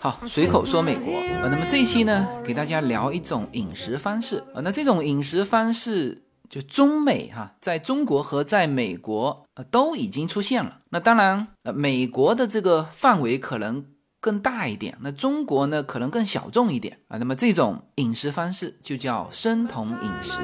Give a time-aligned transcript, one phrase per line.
[0.00, 10.78] 好，随口说美国呃，那么这一期呢，给大家聊一种饮食方式呃，那这种饮食方式就中美哈，在中国和在美国呃都已经出现了。
[10.90, 13.84] 那当然呃，美国的这个范围可能
[14.20, 17.18] 更大一点，那中国呢可能更小众一点啊。
[17.18, 20.38] 那么这种饮食方式就叫生酮饮食。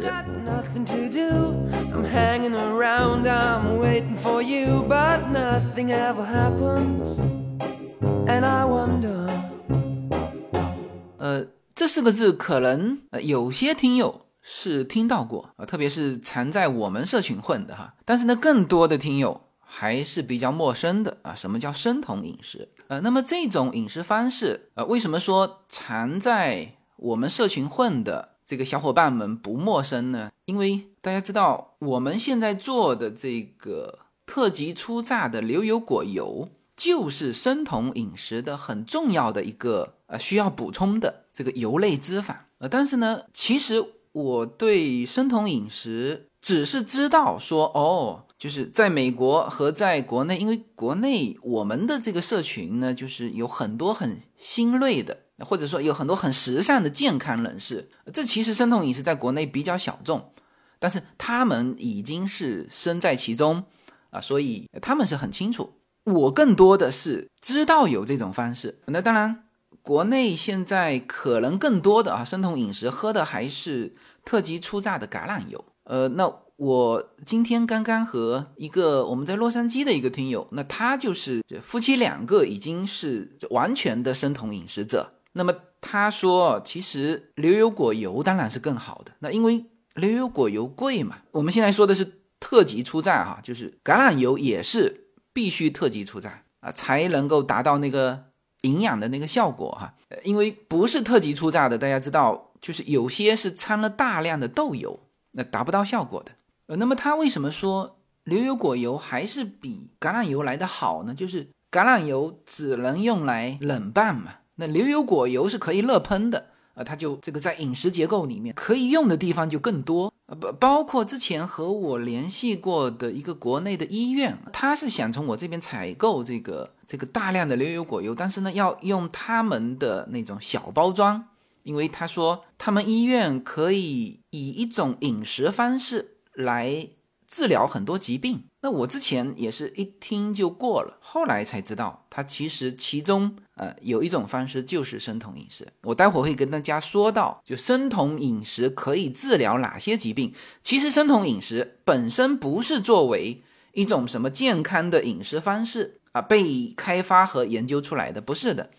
[11.24, 17.94] 呃，这四个字可能呃有些听友是听到过啊，特别是常在我们社群混的哈。
[18.04, 21.34] 但是呢，更多的听友还是比较陌生的啊。
[21.34, 22.68] 什么叫生酮饮食？
[22.88, 30.30] 呃，那么这种饮食方式呃，为什么说常在我们社群混的这个小伙伴们不陌生呢？
[30.44, 36.50] 因为大家知道，我们现在做的这个特级初榨的牛油果油。
[36.76, 60.32] 就是生酮饮食的很重要的一个呃需要补充的这个油类脂肪呃，但是呢，其实我对生酮饮食只是知道说哦，就是在美国和在国内，因为国内我们的这个社群呢，就是有很多很新锐的，或者说有很多很时尚的健康人士，这其实生酮饮食在国内比较小众，
[60.78, 63.64] 但是他们已经是身在其中
[64.10, 65.72] 啊，所以他们是很清楚。
[66.04, 69.44] 我更多的是知道有这种方式，那当然，
[69.82, 75.64] 国内现在可能更多的啊，生酮饮食喝的还是特级初榨的橄榄油。
[75.84, 85.14] 呃，那我今天刚刚和一个我们在洛杉矶的一个听友，那他就是夫妻两个已经是完全的生酮饮食者。
[85.32, 89.64] 那么他说，其实牛油果油当然是更好的，那因为
[89.96, 91.16] 牛油果油贵嘛。
[91.32, 95.03] 我们现在说的是特级初榨哈，就是橄榄油也是。
[95.34, 98.24] 必须特级初榨啊，才能够达到那个
[98.62, 99.94] 营养的那个效果哈。
[100.22, 105.00] 因为不是特级初榨的，大家知道，就是有些是掺了大量的豆油，
[105.32, 106.32] 那达不到效果的。
[106.68, 111.14] 呃，那么他为什么说牛油果油还是比橄榄油来的好呢？
[111.14, 116.46] 就是橄榄油只能用来冷拌嘛，那牛油果油是可以热喷的。
[116.74, 131.28] 啊，它就这个在饮食结构里面可以用的地方就更多啊，不包括之前和我联系过的一个国内的医院，他是想从我这边采购这个这个大量的牛油果油，但是呢要用他们的那种小包装，
[131.62, 136.88] 因为他说他们医院可以以一种饮食方式来。
[137.26, 145.68] 治疗很多疾病，那我之前也是一听就过了，后来才知道，它其实其中呃有一种方式就是生酮饮食。
[145.82, 150.32] 我待会儿会跟大家说到，就生酮饮食可以治疗哪些疾病。
[150.62, 153.38] 其实生酮饮食本身不是作为
[153.74, 158.70] 一种什么健康的饮食方式啊被开发和研究出来的，不是的，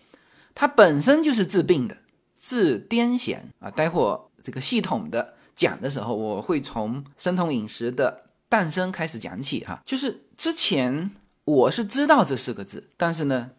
[0.52, 1.96] 它本身就是治病的，
[2.36, 3.70] 治癫痫啊。
[3.70, 8.24] 待会儿这个系统的讲的时候，我会从生酮饮食的。
[8.48, 11.10] 诞生开始讲起哈，就是之前
[11.44, 13.50] 我是知道这四个字，但是呢，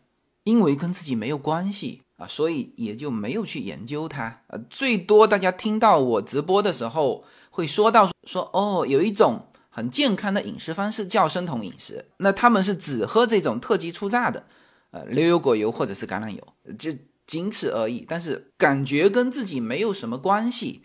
[0.44, 4.42] 因为跟自己没有关系啊，所以也就没有去研究它。
[4.48, 14.46] 呃，最多大家听到我直播的时候会说到说哦，有一种很健康的饮食方式叫生酮饮食，那他们是只喝这种特级初榨的，
[14.92, 16.48] 呃，牛油果油或者是橄榄油，
[16.80, 16.92] 就
[17.26, 18.06] 仅此而已。
[18.08, 20.84] 但是感觉跟自己没有什么关系。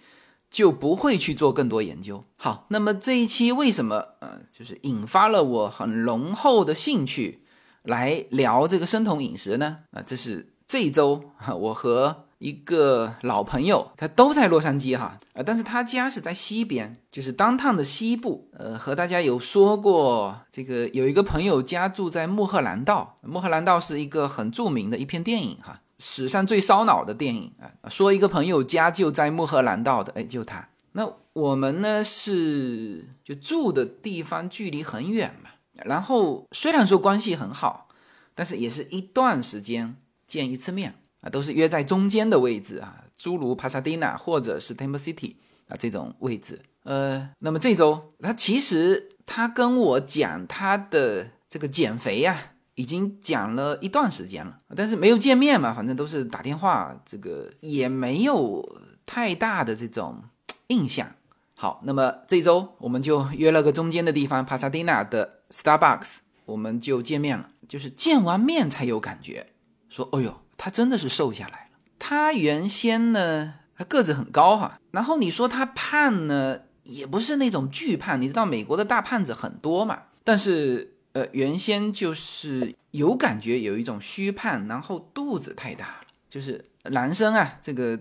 [0.52, 2.22] 就不会去做更多研究。
[2.36, 7.42] 好，那么这一期为什么呃，就是引发了我很浓厚的兴趣
[7.82, 9.78] 来聊这个生酮饮食呢？
[9.92, 11.22] 啊，这是这一周
[11.58, 18.50] 我和一个老朋友，他都在洛杉矶哈，啊，但是他家是在西边，就是当趟的西部。
[18.52, 25.80] 呃，和大家有说过，这个有一个朋友家住在穆赫兰道，穆赫兰道是一个很著名的一篇电影哈。
[26.04, 27.88] 史上最烧脑的电影啊！
[27.88, 30.68] 说一个朋友家就在穆赫兰道的，哎，就他。
[30.94, 35.50] 那我们呢是就住的地方距离很远嘛，
[35.84, 37.86] 然后虽然说关系很好，
[38.34, 39.94] 但是也是一段时间
[40.26, 45.36] 见一次面啊，都是约在中间的位置啊，诸如帕萨迪纳或者是 Temple City
[45.68, 46.60] 啊这种位置。
[46.82, 52.51] 呃，那么这周他其实他跟我讲他的这个减肥呀。
[52.74, 58.66] 已经讲了一段时间了，但是没有见面嘛，反正都是打电话，这个也没有
[59.04, 60.22] 太大的这种
[60.68, 61.12] 印象。
[61.54, 66.16] 好，那么这周我们就约了个中间的地方，帕萨蒂娜的 Starbucks，
[66.46, 67.50] 我们就见面了。
[67.68, 69.48] 就是见完面才有感觉，
[69.90, 71.78] 说，哎呦，他真的是瘦下来了。
[71.98, 80.91] 他原先呢，他个子很高哈，然后你说他胖呢，也不是那种巨胖，你知道美国的大胖子很多嘛，但是。
[81.12, 87.98] 呃，原先就是有感觉有一种虚胖，然后肚子太大了，就是男生啊，这个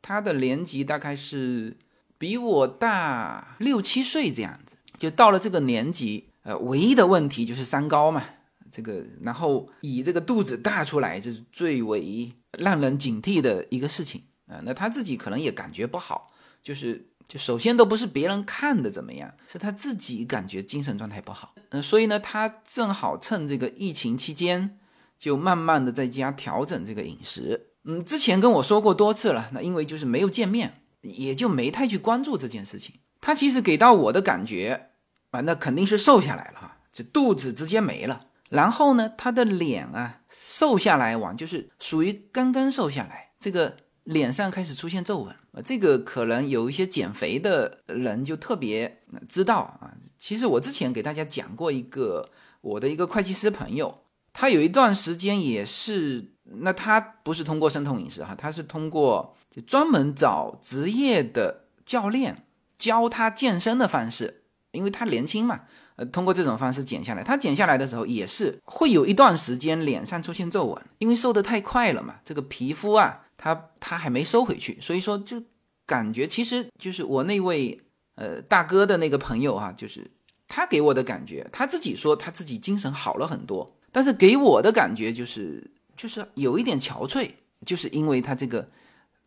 [0.00, 1.76] 他的年纪大概是
[2.16, 8.22] 比我大六七岁这样子，就到了这个年纪，呃，唯一的问题就是三高嘛，
[8.70, 14.22] 这个然后以这个肚子大出来，就是最为让人警惕的一个事情。
[14.64, 16.26] 那他自己可能也感觉不好，
[16.62, 24.78] 就是就首先都不是别人看的怎么样，是他自己感觉精神状态不好，嗯，所以呢，他正好趁这个疫情期间，
[25.18, 27.68] 就慢慢的在家调整这个饮食。
[27.84, 32.94] 嗯，之前跟我说过多次了，那因为就是没有见面，也就没太去关注这件事情。
[33.20, 34.88] 他其实给到我的感觉
[35.30, 38.26] 啊，那肯定是瘦下来了哈，这肚子直接没了。
[38.50, 49.92] 然后呢，他的脸啊瘦下来往就是属于刚刚瘦下来，这个脸上开始出现皱纹啊，这个可能有一些减肥的人就特别知道啊。
[50.18, 52.30] 其实我之前给大家讲过一个
[52.60, 54.02] 我的一个会计师朋友，
[54.32, 56.30] 他有一段时间也是。
[56.58, 62.44] 那他不是通过生酮饮食哈，他是通过就专门找职业的教练
[62.76, 64.42] 教他健身的方式，
[64.72, 65.62] 因为他年轻嘛，
[65.96, 67.24] 呃，通过这种方式减下来。
[67.24, 75.42] 他减下来的时候也是会有一段时间脸上出现皱纹，因为瘦得太快了嘛，这个皮肤啊，他他还没收回去，所以说就
[75.84, 77.78] 感觉其实就是我那位
[78.14, 80.10] 呃大哥的那个朋友哈，就是
[80.48, 85.70] 他给我的感觉，他自己说他自己精神好了很多，但是给我的感觉就是。
[85.96, 87.30] 就是有一点憔悴，
[87.64, 88.68] 就是因为他这个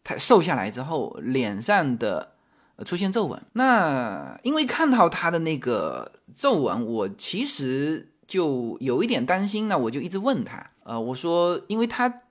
[0.04, 2.34] 他瘦下来之后，脸上的
[2.86, 3.42] 出现皱纹。
[3.54, 9.70] 那因为看到他的那个皱纹，我其实就有一点担心。
[9.70, 12.24] 那我就一直问他，呃，我说，因为他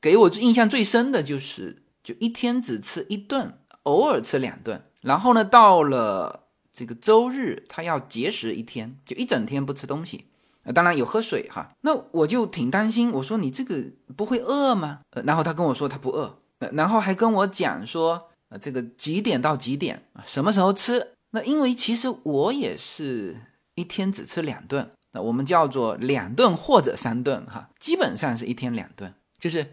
[0.00, 4.82] 给我印象最深的就是，就一天只吃一顿，偶尔吃两顿。
[5.00, 10.26] 然后呢，到了这个周日，他要节食一天，就一整天不吃东西。
[10.74, 13.12] 当然有喝水哈，那我就挺担心。
[13.12, 13.84] 我说你这个
[14.16, 14.98] 不会饿吗？
[15.10, 16.36] 呃，然后他跟我说他不饿，
[16.72, 21.12] 然后还跟我讲说，呃，这个几点到几点，什么时候吃？
[21.30, 23.36] 那因为其实我也是
[23.76, 29.64] 一天只吃两顿，那我们叫做两顿或者三顿哈，基本上是一天两顿，就是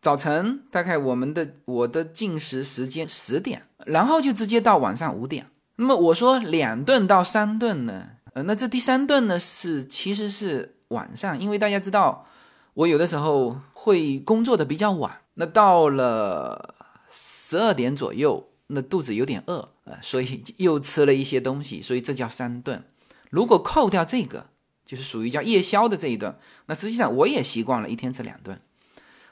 [0.00, 5.48] 早晨大概我们的我的进食时间十点，然后就直接到晚上五点。
[5.76, 8.10] 那么我说两顿到三顿呢？
[8.34, 12.26] 呃那这第三顿呢是其实是晚上，因为大家知道
[12.74, 16.74] 我有的时候会工作的比较晚，那到了
[17.10, 22.84] 十二点左右，那肚子有点饿啊，所以又吃了一些东西，所以这叫三顿。
[23.30, 24.46] 如果扣掉这个，
[24.86, 28.60] 就是属于叫夜宵的这一顿，那实际上我也习惯了一天吃两顿。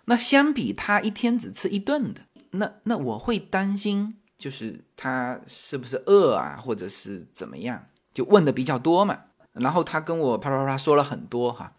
[0.07, 2.23] 那相比他一天只吃一顿的，
[2.53, 7.85] 那那我会担心，就是他是不是饿啊，或者是怎么样？
[8.15, 9.19] 就问的比较多嘛，
[9.53, 11.75] 然后他跟我啪啪啪说了很多哈，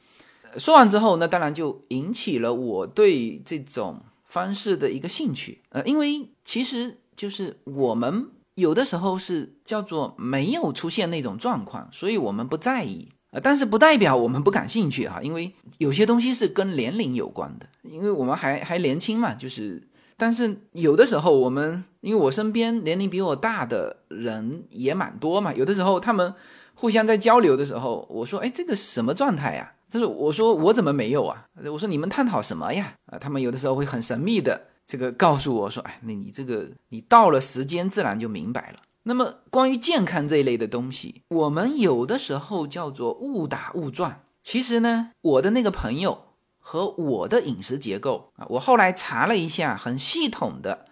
[0.58, 5.64] 说完之后，那当然就引起了我对这种方式的一个兴趣。
[5.70, 13.40] 呃，因为其实就是我们有的时候是叫做没有出现那种状况，所以我们不在意啊。
[13.42, 19.82] 但是不代表我们不感兴趣哈，因为有些东西是跟年龄有关的，因为我们还还年轻嘛，就是。
[20.20, 26.34] 但是有的时候，我们因为我身边年龄比我大的人也蛮多嘛，有的时候他们
[26.74, 44.21] 互相在交流的时候，我说：“哎，这个什么状态呀？”就是我说：“我怎么没有啊？”我说：“你们探讨什么呀？”啊，他们有的时候会很神秘的这个告诉我说：“哎，那你这个你到了时间自然就明白了。”那么关于健康这一类的东西，我们有的时候叫做误打误撞。
[44.44, 46.26] 其实呢，我的那个朋友。
[46.69, 50.85] 和我的饮食结构啊，我后来查了一下，很系统的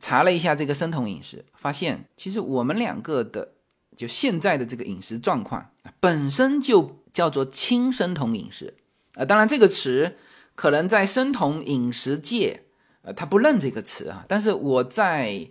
[0.00, 3.52] 查了一下这个生酮饮食，发现其实我们两个的
[3.94, 5.70] 就现在的这个饮食状况
[6.00, 8.78] 本身就叫做轻生酮饮食
[9.16, 9.24] 啊。
[9.26, 10.16] 当然这个词
[10.54, 12.62] 可能在生酮饮食界，
[13.02, 14.24] 呃，他不认这个词啊。
[14.26, 15.50] 但是我在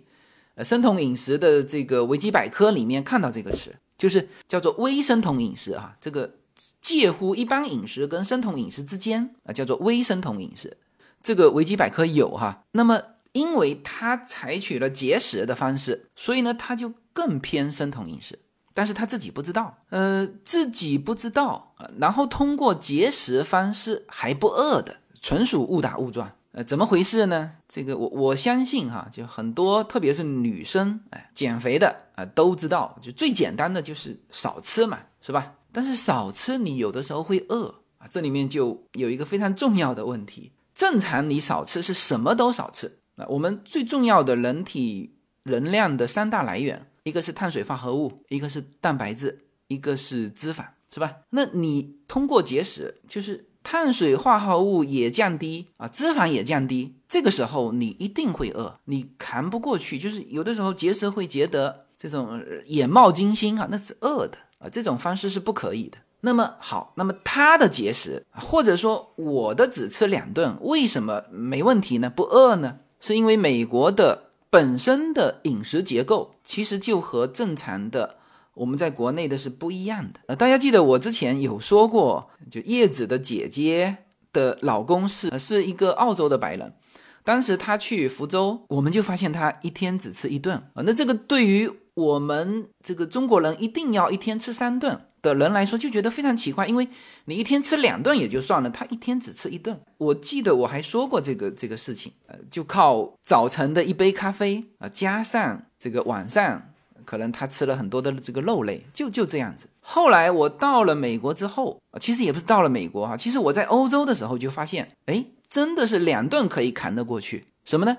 [0.64, 6.34] 生酮饮食的这个维基百科里面看到这个词，就是叫做微生酮饮食哈，这个。
[6.82, 10.76] 介乎一般饮食跟生酮饮食之间啊，叫做微生酮饮食。
[11.22, 12.64] 这个维基百科有哈。
[12.72, 13.00] 那么，
[13.30, 18.40] 因为他采取了节食的方式，所以呢，他就更偏生酮饮食。
[18.74, 26.32] 但是他自己不知道，呃，自己不知道，然后通过节食方式还不饿的，纯属误打误撞。
[26.52, 27.52] 呃，怎么回事呢？
[27.68, 35.54] 这个我我相信哈，就很多，特别是女生，哎，减肥的啊都知道，就最简单的就是少吃嘛，是吧？
[35.70, 40.52] 但是少吃，你有的时候会饿啊，这里面就有一个非常重要的问题。
[40.74, 43.26] 正常你少吃是什么都少吃啊。
[43.28, 51.16] 我们最重要的人体能量的三大来源，一个是碳水化合物，一个是蛋白质，一个是脂肪，是吧？
[51.30, 59.98] 那你通过节食，就是碳水化合物也降低啊，脂肪也降低，这个时候你一定会饿，你扛不过去。
[59.98, 65.98] 就是有的时候节食会觉得这种眼冒金星啊，那是饿的啊，这种方式是不可以的。
[66.22, 72.08] 那么好，那么他的节食，或者说我的只吃两顿，为什么没问题呢？
[72.08, 72.78] 不饿呢？
[73.00, 78.16] 是因为美国的本身的饮食结构其实就和正常的。
[78.58, 83.98] 我们在国内的是不一样的，呃，大家记得我之前有说过，就叶子的姐姐
[84.32, 86.74] 的老公是是一个澳洲的白人，
[87.22, 96.88] 当时他去福州，我们就发现他一天只吃一顿啊，那这个对于我们这个中国人一定要一天吃三顿的人来说，就觉得非常奇怪，因为
[97.26, 99.80] 你一天吃两顿也就算了，他一天只吃一顿。
[99.98, 106.72] 我记得我还说过这个这个事情，呃，就靠早晨的一杯咖啡啊，加上这个晚上。
[107.08, 109.66] 可能他吃了很多的这个肉类，就就这样子。
[109.80, 117.46] 后来我到了美国之后，其实也不是到了美国哈，其实我在欧洲的时候就发现，哎，真的是两顿可以扛得过去。
[117.64, 117.96] 什么呢？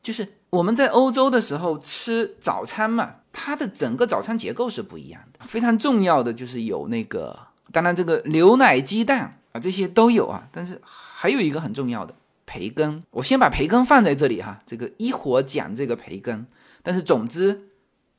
[0.00, 5.44] 就是我们在欧洲的时候吃早餐嘛，它的整个早餐结构是不一样的。
[5.44, 7.36] 非常重要的就是有那个，
[7.72, 12.14] 当然这个牛奶、鸡蛋啊这些都有啊，但是还有一个很重要的
[12.46, 13.02] 培根。
[13.10, 16.46] 我先把培根放在这里哈，这个一会儿讲这个培根。
[16.84, 17.70] 但是总之。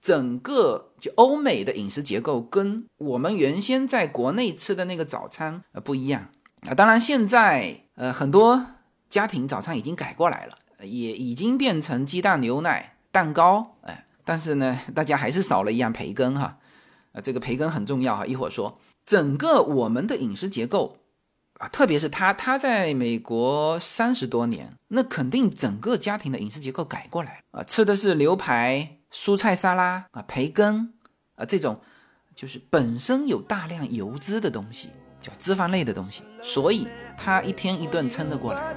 [0.06, 6.30] 整个就欧美的饮食结构跟我们原先在国内吃的那个早餐呃不一样
[6.68, 6.76] 啊。
[6.76, 8.68] 当然现在呃很多
[9.10, 14.06] 家庭早餐已经改过来了，也已经变成鸡蛋、牛奶、蛋糕哎。
[14.24, 16.60] 但是呢，大家还是少了一样培根哈。
[17.14, 18.28] 啊，这个培根很重要哈。
[18.28, 20.98] 一会儿说整个我们的饮食结构
[21.58, 29.00] 啊，特别是他他在美国三十多年，那肯定整个家庭的饮食结构改过来啊，吃的是牛排。
[29.16, 30.94] 蔬菜沙拉啊，培根
[31.36, 31.80] 啊，这种
[32.36, 34.90] 就是本身有大量油脂的东西，
[35.22, 36.86] 叫脂肪类的东西，所以
[37.18, 38.76] 他一天一顿撑得过来。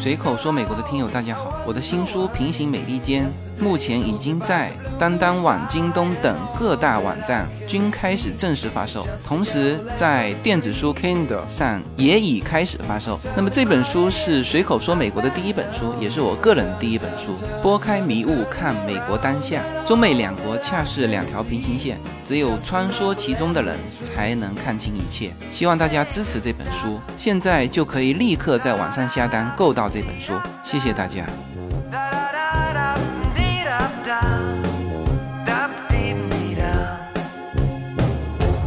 [0.00, 3.26] 随口说美国的听友大家好，我的新书《平行美利坚》
[3.62, 13.18] 目前已经在当当网、京东等各大网站均开始正式发售，同时在电子书 Kindle 上也已开始发售。
[13.36, 17.34] 那么这本书是随口说美国的第一本书，也是我个人第一本书。
[17.62, 25.32] 拨开迷雾看美国当下，中美两国恰是两条平行线，只有穿梭其中的人才能看清一切。
[25.50, 29.88] 希望大家支持这本书，现在就可以立刻在网上下单购到。
[29.90, 31.26] 这本书，谢谢大家。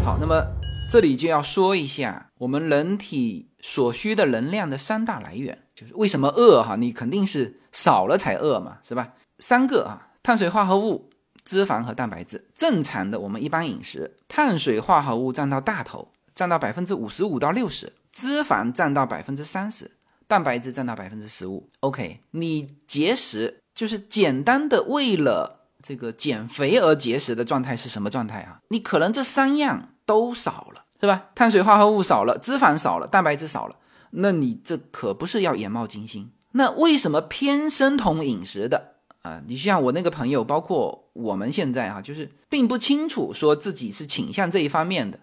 [0.03, 0.45] 好，那么
[0.89, 6.75] 这里就要说一下我们人体所需的能量的三大来源，就是为什么饿哈？
[6.75, 9.13] 你肯定是少了才饿嘛，是吧？
[9.39, 11.09] 三个啊，碳水化合物、
[11.45, 12.49] 脂肪和蛋白质。
[12.53, 19.89] 正常的我们一般饮食，碳水化合物占到大头，占到百分之五十五到六十，脂肪占到百分之三十。
[20.31, 28.61] 蛋白质占到百分之十五，OK，你节食就是简单的为了这个减肥而节食的状态是什么状态啊？
[28.69, 31.25] 你可能这三样都少了，是吧？
[31.35, 33.75] 碳水化合物少了，脂肪少了，蛋白质少了，
[34.11, 36.31] 那你这可不是要眼冒金星。
[36.53, 39.41] 那为什么偏生酮饮食的啊？
[39.45, 45.19] 你像我那个朋友，包括我们现在啊，就是并不清楚说自己是倾向这一方面的，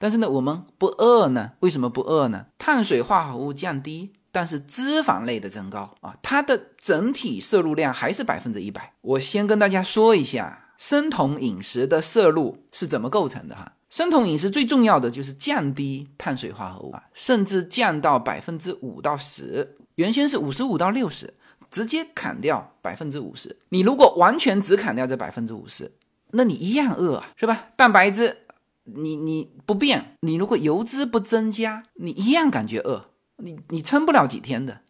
[0.00, 1.52] 但是呢，我们不饿呢？
[1.60, 2.46] 为什么不饿呢？
[2.58, 4.14] 碳水化合物降低。
[4.30, 8.92] 但是脂肪类的增高啊，它的整体摄入量还是百分之一百。
[9.00, 13.72] 我先跟大家说一下生酮饮食的摄入是怎么构成的哈。
[13.90, 19.76] 生酮饮食最重要的就是降低碳水化合物啊，甚至降到百分之五到十。
[19.94, 21.32] 原先是五十五到六十，
[21.70, 23.56] 直接砍掉百分之五十。
[23.70, 25.90] 你如果完全只砍掉这百分之五十，
[26.32, 27.68] 那你一样饿啊，是吧？
[27.76, 28.36] 蛋白质
[28.84, 33.06] 你你不变，你如果油脂不增加，你一样感觉饿。
[33.38, 34.80] 你你撑不了几天的，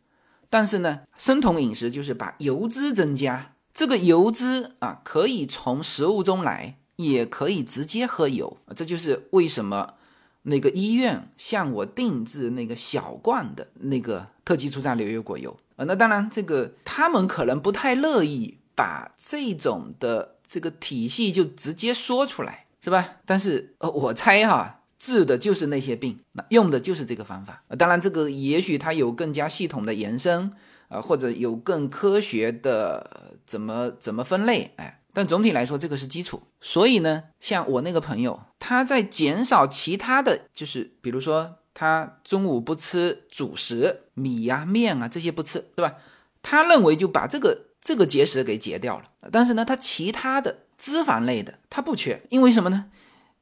[0.50, 9.94] 但是呢，生酮饮食就是把油脂增加，这个油脂啊可以从食物中来，也可以直接喝油，这就是为什么
[10.42, 15.84] 那个医院向我定制那个小罐的那个特级初榨牛油果油啊。
[15.84, 23.16] 那当然，这个他们可能不太乐意把这种的这个体系就直接说出来，是吧？
[23.26, 24.77] 但是呃，我猜哈。
[24.98, 27.62] 治的就是那些病，那用的就是这个方法。
[27.78, 30.50] 当然，这个也许它有更加系统的延伸，
[30.88, 36.42] 啊，或者有更科学的怎么怎么分类，哎，但总体来说，这个是基础。
[36.60, 45.94] 所以呢，像我那个朋友，他在减少其他的就是，比如说他中午不吃主食，米呀、面啊这些不吃，对吧？
[46.42, 49.04] 他认为就把这个这个节食给截掉了。
[49.30, 52.86] 但是呢，他其他的脂肪类的他不缺，因为什么呢？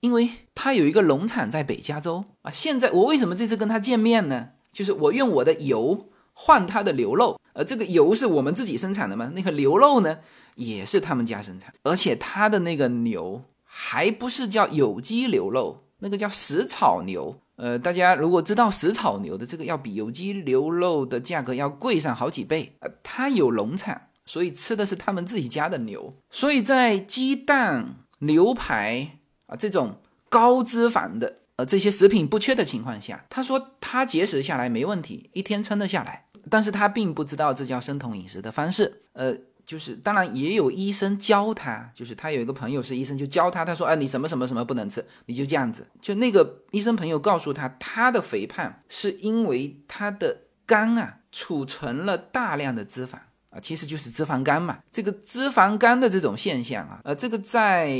[0.00, 2.50] 因为他有一个农场在北加州啊。
[2.50, 4.50] 现在我为什么这次跟他见面呢？
[4.72, 9.32] 就是我用我的油换他的牛肉，而这个油是我们自己生产的嘛？
[9.34, 10.18] 那个牛肉呢，
[10.56, 17.40] 也是他们家生产，而且他的那个牛还不是叫有机牛肉，那个叫食草牛。
[17.56, 22.76] 呃，大家如果知道食草牛的这个，要比有机牛肉的价格要贵上好几倍。
[22.80, 36.26] 呃，它有农场，所以吃的是他们自己家的牛，所以在鸡蛋、牛排啊这种高脂肪的呃这些食品不缺的情况下，他说他节食下来没问题，一天撑得下来。
[36.48, 39.36] 但是他并不知道这叫生酮饮食的方式，呃。
[39.66, 45.88] 就是当然也有医生教他，就是他有一个朋友是医生，就教他，他说，哎，你什么什么什么不能吃，你就这样子。
[46.00, 53.16] 就那个医生朋友告诉他，他的肥胖是因为他的肝啊储存了大量的脂肪
[53.60, 54.78] 其实就是脂肪肝嘛。
[54.90, 57.90] 这个脂肪肝的这种现象啊，呃，这个在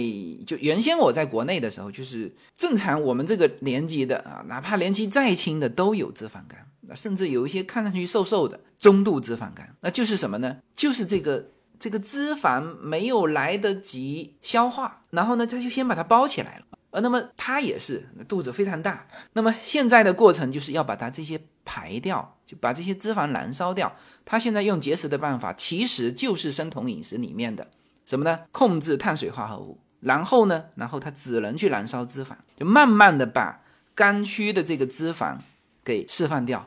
[0.46, 10.56] 就原先我在国内的时候，就是正常我们这个年纪的啊，哪怕年纪再轻的都有脂肪肝，甚至有一些看上去瘦瘦的中度脂肪肝，那就是什么呢？
[10.74, 11.50] 就是这个。
[11.78, 16.75] 这个脂肪没有来得及消化，然后呢，他就先把它包起来了。
[16.90, 19.06] 呃，那么他也是肚子非常大。
[19.32, 23.94] 那么现在的过程就是要把它这些排掉，就把这些脂肪燃烧掉。
[24.24, 27.68] 他现在用节食的办法，其实就是生酮饮食里面的
[28.06, 28.40] 什么呢？
[28.52, 33.60] 控制碳水化合物，然后呢，然后他只能去燃烧脂肪，就慢慢的把
[33.94, 35.36] 肝区的这个脂肪
[35.84, 36.66] 给释放掉。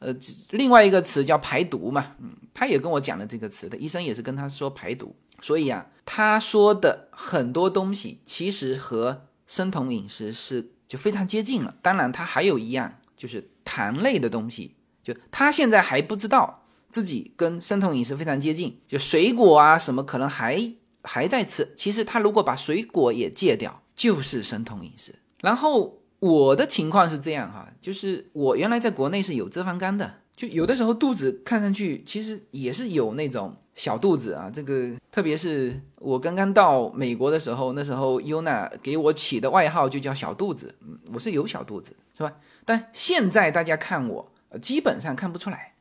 [0.00, 0.14] 呃，
[0.50, 11.74] 另外一个词叫排毒嘛，嗯，他也跟我讲了这个词的，医生也是跟他说排毒，所以啊，他说的很多东西其实和生酮饮食是就非常接近了。
[11.82, 21.74] 当然，他还有一样就是糖类的东西，就他现在还不知道自己跟生酮饮食非常接近，就水果啊什么可能还还在吃。
[21.76, 25.16] 其实他如果把水果也戒掉，就是生酮饮食。
[25.40, 25.96] 然后。
[26.20, 34.50] 我的情况是这样哈，就是我原来在国内是有脂肪肝的，就有的时候肚子看上去其实也是有那种小肚子啊。
[34.52, 42.30] 这个特别是我刚刚到美国的时候，那时候优娜给我起的外号就叫小肚子，嗯，我是有小肚子，是吧？
[42.66, 45.72] 但现在大家看我，基本上看不出来。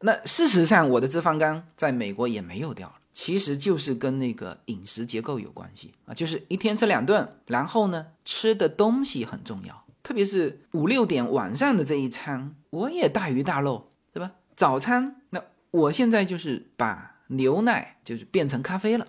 [0.00, 2.92] 那事实上，我的脂肪肝在美国也没有掉。
[3.12, 14.30] 其实就是跟那个饮食结构有关系啊，就是一天吃两顿，然后呢，吃的东西很重要，特别是五六点晚上的这一餐，我也大鱼大肉，是吧？
[14.54, 19.06] 早餐，那我现在就是把牛奶就是变成咖啡了，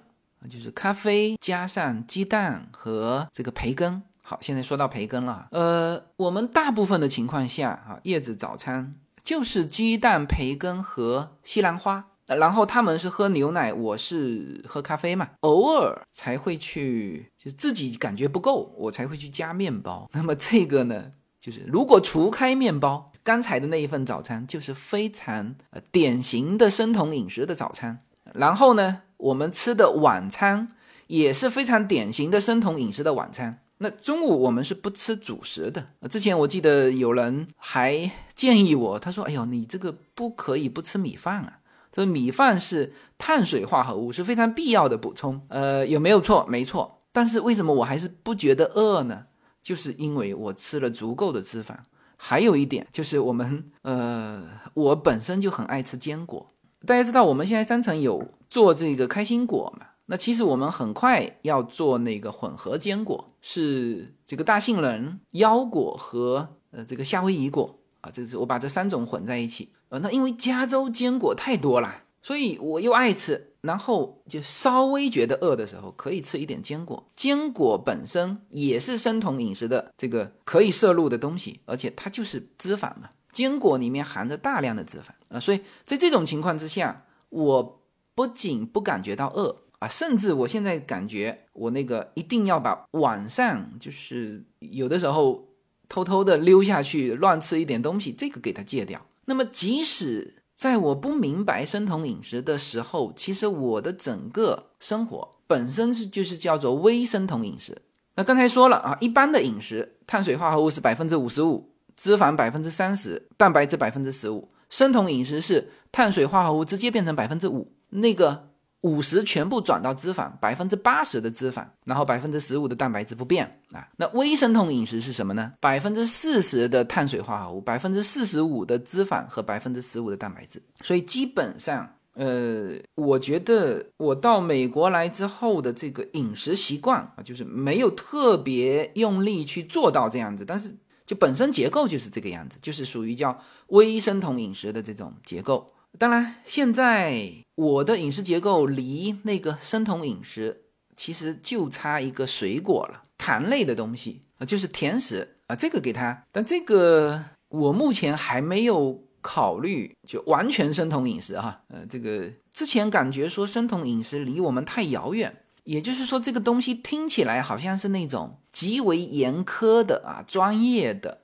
[0.50, 4.02] 就是咖啡加上鸡蛋和这个培根。
[4.24, 12.08] 好，现在说到培根了，呃，我们大部分的情况下啊，叶子早餐就是鸡蛋、培根和西兰花。
[12.28, 20.10] 然后他们是喝牛奶，我是喝咖啡嘛，偶尔才会去，就自己感觉不够，我才会去加面包。
[20.14, 28.02] 那么这个呢，就是如果除开面包，刚才的那一份早餐就是非常呃典型的生酮饮食的早餐。
[28.34, 30.70] 然后呢，我们吃的晚餐
[31.08, 33.62] 也是非常典型的生酮饮食的晚餐。
[33.80, 35.84] 那中午我们是不吃主食的。
[36.08, 41.58] 之前我记得有人还建议我，他说：“哎呦，你这个不可以不吃米饭啊。”
[41.92, 45.42] 这米饭是碳水化合物，是非常必要的补充。
[45.50, 46.46] 呃，有没有错？
[46.48, 47.00] 没错。
[47.12, 49.26] 但是为什么我还是不觉得饿呢？
[49.64, 51.76] 就是因为我吃了足够的脂肪。
[52.16, 56.48] 还有一点就是我们，呃，我本身就很爱吃坚果。
[56.86, 59.88] 大家知道我们现在商城有做这个开心果嘛？
[60.08, 69.70] 那其实我们很快要做那个混合坚果，是这个大杏仁、腰果和呃这个夏威夷果啊，这是我把这三种混在一起。
[69.90, 77.10] 呃，那因为加州坚果太多了，所以我又爱吃，然后就稍微觉得饿的时候可以吃一点坚果。
[77.16, 87.82] 坚果本身也是生酮饮食的这个可以摄入的东西，而且它就是脂肪嘛，坚果里面含着大量的脂肪啊，所以在这种情况之下，我
[88.14, 95.48] 不仅不感觉到饿啊，甚至我现在感觉我那个一定要把晚上就是有的时候
[95.88, 99.06] 偷偷的溜下去乱吃一点东西，这个给它戒掉。
[99.26, 107.82] 那么，即使在我不明白生酮饮食的时候，其实我的整个生活本身是就是叫做微生酮饮食。
[108.16, 114.50] 那刚才说了啊，一般的饮食，碳水化合物是百分之五十五，脂肪百分之三十，蛋白质百分之十五。
[114.70, 118.48] 生酮饮食是碳水化合物直接变成百分之五，那个。
[118.82, 123.88] 五十全部转到脂肪，百分之八十的脂肪，然后百分之十五的蛋白质不变啊。
[123.98, 125.52] 那微生酮饮食是什么呢？
[125.60, 130.60] 百分之四十的碳水化合物，百分之四十五的脂肪和百分之十五的蛋白质。
[130.82, 140.76] 所以基本上呃，我觉得我到美国来之后的这个饮食习惯啊，就是没有特别用力去做到这样子，但是
[141.12, 145.68] 就本身结构就是这个样子，就是属于叫微生酮饮食的这种结构。
[145.98, 159.04] 当然，现在我的饮食结构离那个生酮饮食其实就差一个水果了，糖类的东西啊，就是甜食啊，这个给他，但这个我目前还没有。
[159.24, 171.20] 考虑就完全生酮饮食哈，呃，这个之前感觉说生酮饮食离我们太遥远，也就是说这个东西听起来好像是那种极为严苛的啊专业的，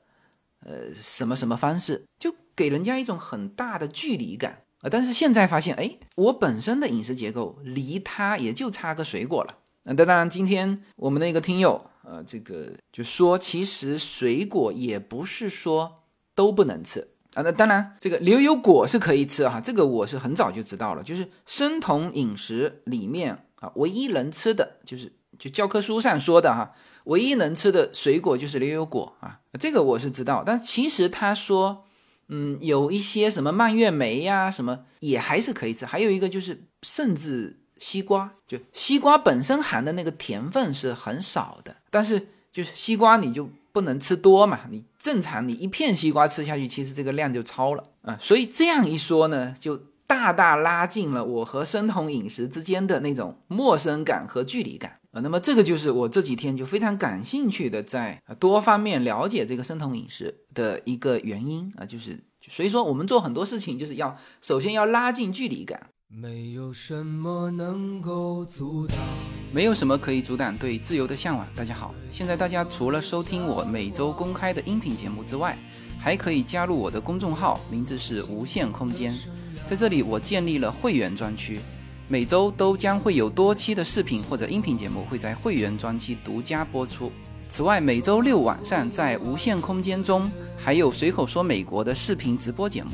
[0.66, 4.90] 呃什么什么方式，就给人家一种很大的距离感啊。
[4.90, 9.58] 但是现在发现，哎，我本身的饮食结构离它也就差个水果了。
[9.84, 16.04] 那当然，今天我们那个听友，呃，这个就说其实水果也不是说
[16.36, 17.08] 都不能吃。
[17.34, 21.04] 啊，那当然，这个牛油果是可以吃哈，这个我是很早就知道了。
[21.04, 26.74] 就是生酮饮食里面啊，唯一能吃的就是就教科书上说的哈，
[27.06, 30.44] 唯一能吃的水果就是牛油果啊，这个我是知道。
[30.46, 31.86] 但其实他说，
[32.28, 35.86] 嗯，有一些什么蔓越莓呀，什么也还是可以吃。
[35.86, 43.50] 还有一个就是，甚至西瓜，就西瓜本身含的那个甜分是很少的，但是就是西瓜你就。
[43.74, 44.62] 不能吃多嘛？
[44.72, 48.18] 你正常，你一片西瓜吃下去，其实这个量就超了啊。
[48.20, 55.20] 所以这样一说呢，就大大拉近了我和生酮饮食之间的那种陌生感和距离感啊。
[55.20, 61.86] 那么这个就是我这几天就非常感兴趣的，在多方面了解这个生酮饮食的一个原因啊。
[61.86, 62.18] 就是
[62.50, 65.90] 所以说，我们做很多事情就是要首先要拉近距离感。
[66.08, 68.98] 没有什么能够阻挡，
[69.52, 71.46] 没有什么可以阻挡对自由的向往。
[71.54, 75.58] 大家好，现在大家除了收听我每周公开的音频节目之外，
[76.00, 79.14] 还可以加入我的公众号，名字是无限空间。
[79.68, 81.60] 在这里，我建立了会员专区，
[82.08, 87.12] 每周都将会有多期的视频或者音频节目会在会员专区独家播出。
[87.50, 92.92] 此外，每周六晚上在无限空间中还有随口说美国的视频直播节目，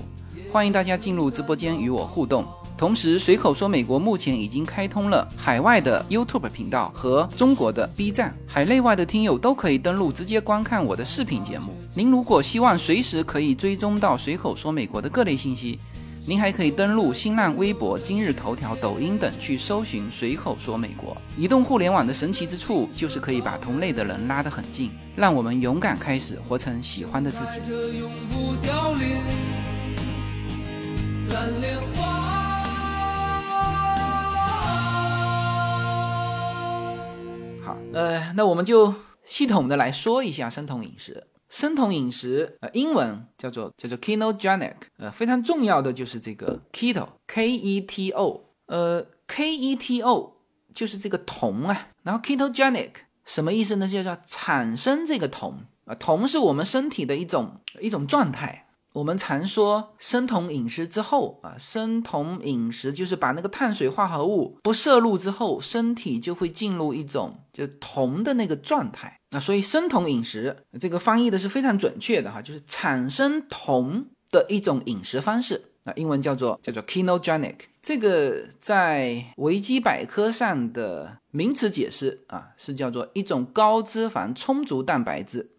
[0.52, 2.44] 欢迎大家进入直播间与我互动。
[2.76, 11.68] 同时，随口说美国目前已经开通了海外的 YouTube 频道和中国的 B 站，海内外的听友都可以登录直接观看我的视频节目。
[11.96, 15.80] 您如果希望随时可以追踪到随口说美国的各类信息，
[16.26, 21.18] 您还可以登录新浪微博、今日头条、抖音等去搜寻随口说美国。
[21.38, 27.60] 移动互联网的神奇之处就是可以把同类的人拉得很近，让我们勇敢开始，活成喜欢的自己。
[37.62, 38.94] 好呃，那我们就
[39.26, 41.28] 系统的来说一下生酮饮食。
[41.54, 50.34] 生酮饮食，呃，英文叫做叫做 ketogenic，呃，非常重要的就是这个 keto，k e t o，呃，k e t o
[50.74, 51.90] 就是这个酮啊。
[52.02, 53.88] 然后 ketogenic 什么意思呢？
[53.88, 55.54] 就叫产生这个酮
[55.86, 58.68] 啊，酮是我们身体的一种一种状态。
[58.94, 69.20] 我们常说生酮饮食之后啊，生酮饮食就是把那个碳水化合物不摄入之后，身体就会进入一种就酮的那个状态。
[69.32, 75.60] 那所以生酮饮食这个翻译的是非常准确的哈，就是产生酮的一种饮食方式。
[75.86, 85.50] 那英文叫做叫做 ketogenic，这个在维基百科上的名词解释啊是叫做一种高脂肪、充足蛋白质。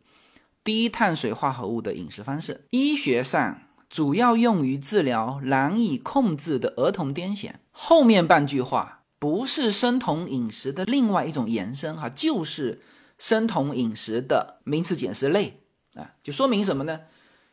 [0.64, 7.52] 低碳水化合物的饮食方式，医学上主要用于治疗难以控制的儿童癫痫。
[7.70, 12.80] 后面半句话不是生酮饮食的另外一种延伸，哈，就是
[13.18, 15.60] 生酮饮食的名词解释类
[15.96, 17.02] 啊，就说明什么呢？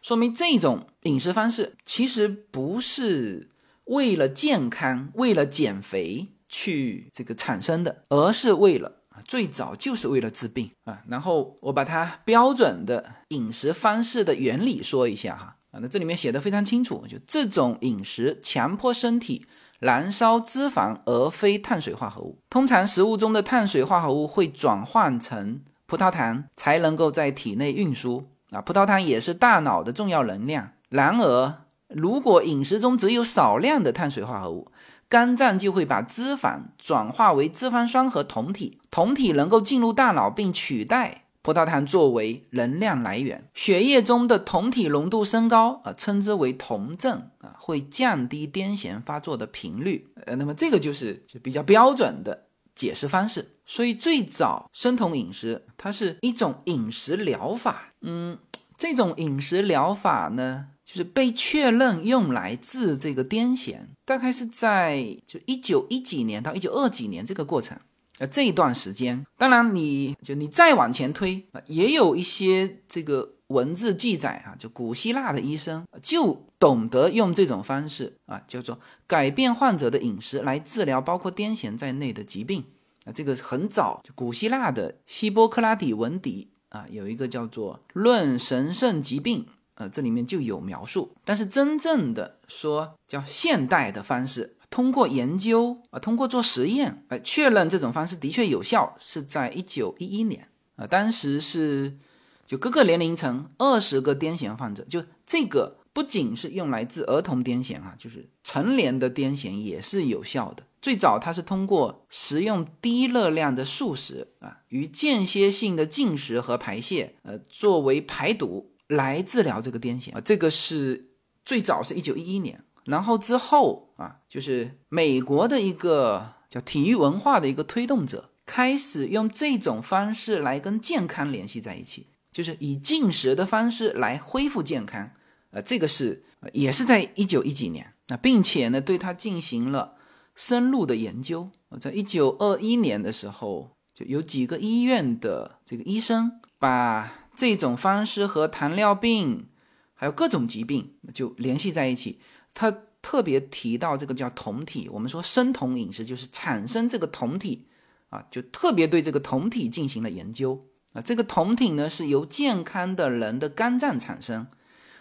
[0.02, 3.50] 说明这种饮食方式其实不是
[3.86, 9.01] 为了健康、为了减肥去这个产生的，而是为了。
[9.32, 19.46] 最早就是为了治病啊，然后我把它标准的饮食方式的原理说一下哈啊，那这里面写的非常清楚，就这种饮食强迫身体
[19.80, 30.72] 燃烧脂肪而非碳水化合物，通常食物中的碳水化合物会转换成葡萄糖才能够在体内运输啊，葡萄糖也是大脑的重要能量。
[30.90, 34.70] 然而，如果饮食中只有少量的碳水化合物，
[35.12, 43.50] 肝脏就会把脂肪转化为脂肪酸和酮体，酮体能够进入大脑并取代葡萄糖作为能量来源。
[43.54, 50.08] 血液中的酮体浓度升高啊，称之为酮症啊，会降低癫痫发作的频率。
[50.26, 53.58] 呃，那么这个就是就比较标准的解释方式。
[53.66, 58.38] 所以最早生酮饮食它是一种饮食疗法，嗯。
[58.78, 67.78] 这种饮食疗法呢，就是被确认用来治这个癫痫，大概是在就一九一几年到一九二几年这个过程。
[68.20, 78.78] 呃，这一段时间，当然你就你再往前推，也有一些这个文字记载啊，就古希腊的医生就懂得用这种方式啊，叫做
[79.08, 82.66] 改变患者的饮食来治疗包括癫痫在内的疾病
[83.06, 83.14] 啊。
[83.14, 89.46] 这个很早，就古希腊的希波克拉底文底啊，有一个叫做《论神圣疾病》，
[89.82, 91.12] 呃，这里面就有描述。
[91.26, 101.98] 但是真正的说叫现代的方式，通过研究啊，通过做实验，呃，确认这种方式的确有效，是在一九一一年啊，当时是
[102.46, 110.62] 就各个年龄层二十个癫痫患者，就这个不仅是用来治儿童癫痫啊，就是成年的癫痫也是有效的。
[110.80, 120.22] 最早它是通过食用低热量的素食啊，与间歇性的进食和排泄，呃，作为排毒来治疗这个癫痫啊。
[120.22, 121.10] 这个是
[121.44, 135.12] 最早是一九一一年，然后之后啊，就是美国的一个叫体育文化的一个推动者，开始用这种方式来跟健康联系在一起，就是以进食的方式来恢复健康。
[135.52, 136.24] 呃，这个是
[136.54, 139.96] 也是在一九一几年，那并且呢，对它进行了。
[140.34, 149.48] 深入的研究，在一九二一年的时候，就有几个医院的这个医生把这种方式和糖尿病
[149.96, 152.20] 还有各种疾病就联系在一起。
[152.54, 157.68] 他特别提到这个叫酮体，我们说生酮饮食就是产生这个酮体
[158.10, 161.02] 啊，就特别对这个酮体进行了研究啊。
[161.02, 164.46] 这个酮体呢是由健康的人的肝脏产生，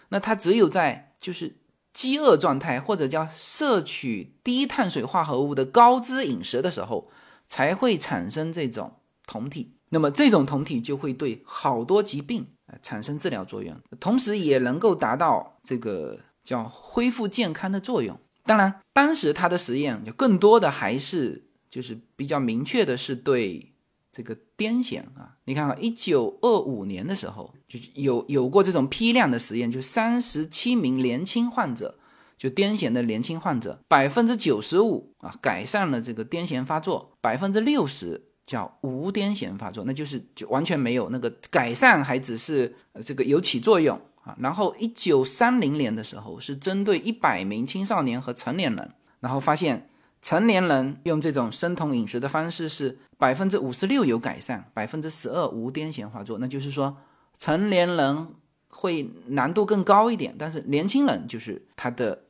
[0.09, 1.57] 那它只有在就是。
[1.93, 7.11] 饥饿状态或者叫摄取低碳水化合物的高脂饮食的时候，
[7.47, 8.93] 才会产生这种
[9.27, 9.75] 酮体。
[9.91, 18.19] 那么这种酮体就会对好多疾病啊产生治疗作用，同时也能够达到这个叫恢复健康的作用。
[18.43, 23.67] 当然，当时他的实验就更多的还是就是比较明确的是对。
[24.13, 31.97] 这个癫痫啊，你看啊，一九二五年的时候就有有过这种批量的实验，就三十七名年轻患者，
[32.37, 38.21] 就癫痫的年轻患者，百分之九十五啊改善了这个癫痫发作，百分之六十
[38.51, 44.35] 叫无癫痫发作，那就是就完全没有那个改善，还只是这个有起作用啊。
[44.39, 49.87] 然后一九三零年的时候是针对一百名青少年和成年人，然后发现。
[50.23, 56.37] 成年人用这种生酮饮食的方式是百分之五十六有改善，百分之十二无癫痫发作。
[56.37, 56.95] 那就是说，
[57.39, 58.27] 成年人
[58.67, 62.21] 会难度更高一点，但是年轻人就是他的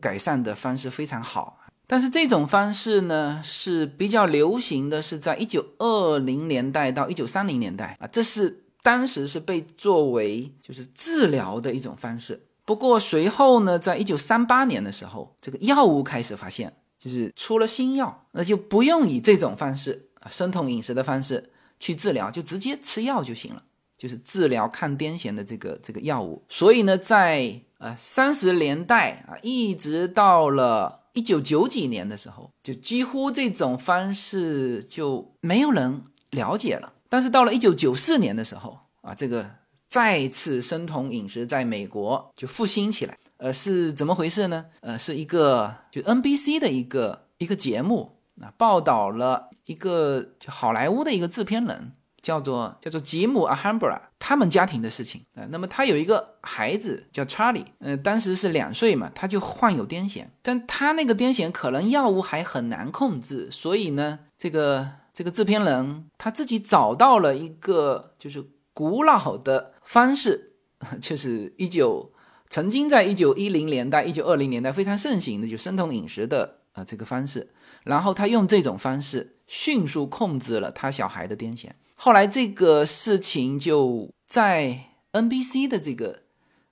[0.00, 1.57] 改善的方式非常好。
[1.88, 12.40] 但是这种方式呢是比较流行的，是在一九二零年代到一九三零年代啊，这是当时是被作为就是治疗的一种方式。
[12.64, 16.72] 不过随后呢，在一九三八年的时候，这个药物开始发现。
[17.00, 21.48] 就是出了新药，那就不用以这种方式啊，生酮饮食的方式
[21.78, 23.62] 去治疗，就直接吃药就行了，
[23.96, 26.42] 就是治疗抗癫痫的这个这个药物。
[26.48, 36.92] 所以呢，在呃三十年代啊，一直到了一九九几年的时候，就几乎这种方式就没有人了解了。
[37.08, 39.50] 但是到了一九九四年的时候啊，这个
[39.86, 43.16] 再次生酮饮食在美国就复兴起来。
[43.38, 44.66] 呃，是怎么回事呢？
[44.80, 51.92] 呃，是一个就 NBC 的一个一个节目啊，报道了一个就好莱坞的一个制片人，
[52.28, 55.48] 叫做叫做吉姆阿汉布拉，他们家庭的事情啊。
[55.50, 70.52] 那么他有一个孩子叫查理，呃，当时是两岁嘛，他就患有癫痫，但他那个癫痫可能药物还很难控制，所以呢，这个这个制片人他自己找到了一个就是古老的方式，
[71.00, 72.12] 就是一九。
[72.50, 77.46] 曾经在一九一零年代、一九二零年代非常盛行的就生酮饮食的啊这个方式，
[77.84, 81.68] 然后他用这种方式迅速控制了他小孩的癫痫。
[82.00, 86.20] 后来这个事情就在 NBC 的这个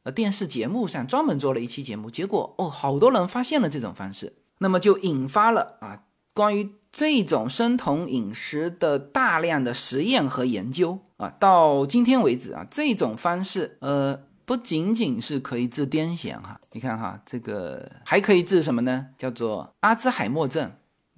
[0.04, 11.34] 呃电视节目上专门做了一期节目，结果哦好多人发现了这种方式，那么就引发了啊关于这种生酮饮食的大量的实验和研究啊。
[11.40, 14.22] 到今天为止啊这种方式呃。
[14.46, 19.08] 不仅仅是可以治癫痫哈，你看哈，这个还可以治什么呢？
[19.18, 20.70] 叫做阿兹海默症。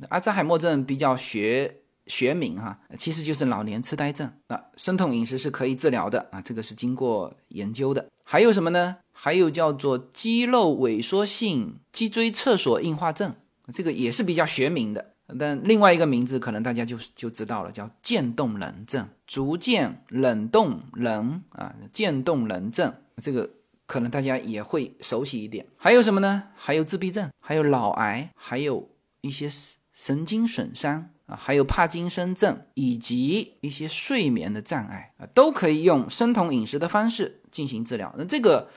[0.08, 4.60] 阿兹海默症比较学学名哈，其实就是老年痴呆症啊。
[4.76, 8.06] 生酮饮食是可以治疗的啊，这个是经过研究的。
[8.24, 8.96] 还有什么呢？
[9.12, 13.34] 还有叫做肌肉萎缩性脊椎侧索硬化症，
[13.72, 15.14] 这个也是比较学名的。
[15.38, 23.50] 但另外一个名字可能大家就就知道了，叫渐冻人症，逐渐冷冻人啊，渐冻人症，这个
[23.86, 25.66] 可能大家也会熟悉一点。
[25.76, 26.44] 还有什么呢？
[26.54, 28.88] 还有自闭症，还有脑癌，还有
[29.20, 29.50] 一些
[29.92, 31.10] 神经损伤。
[31.28, 38.14] 啊，还有帕金森症以及一些睡眠的障碍啊，都可以用生酮饮食的方式进行治疗。
[38.16, 38.70] 那这个，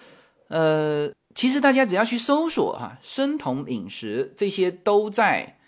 [0.49, 5.59] 呃，其实大家只要去搜索哈，生酮饮食这些都在，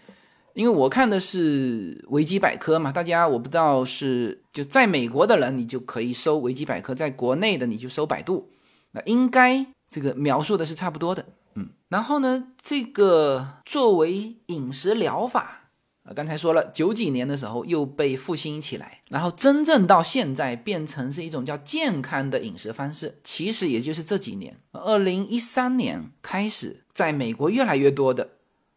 [0.53, 8.51] 因为我看的是维基百科嘛，大家我不知道是就在美国的人，你就可以搜维基百科；在国内的你就搜百度，
[8.91, 11.25] 那应该这个描述的是差不多的。
[11.55, 15.61] 嗯，然后呢，这个作为饮食疗法。
[16.03, 23.19] 啊，刚才说了，九几年的时候又被复兴起来，然后真正到现在变成是一种叫健康的饮食方式。
[23.23, 28.31] 其实也就是这几年，二零一三年开始，在美国越来越多的，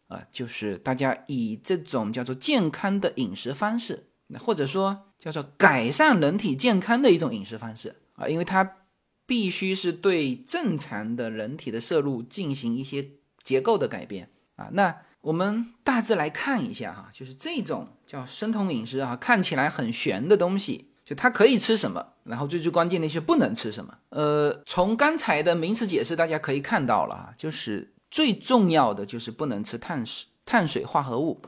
[0.07, 4.07] 啊，就是大家以这种叫做健康的饮食方式，
[4.39, 8.77] 或者说叫做改善人体健康的一种饮食方式啊，因为它
[9.25, 13.05] 必须是对正常的人体的摄入进行一些
[13.43, 14.95] 结构的改变啊，那。
[15.27, 23.93] 我们大致来看一下哈，就是这种叫生酮饮食啊，看起来很玄的东西，就它可以吃什么，然后最最关键的是不能吃什么。
[24.07, 31.41] 呃，从刚才的名词解释，大家可以看到了啊，就是最重要的就是不能吃碳水碳水化合物。